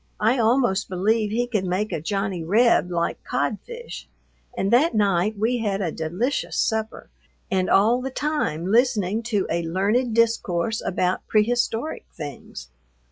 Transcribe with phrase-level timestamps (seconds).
[0.19, 4.07] I almost believe he could make a Johnny Reb like codfish,
[4.57, 7.11] and that night we had a delicious supper
[7.51, 12.69] and all the time listening to a learned discourse about prehistoric things.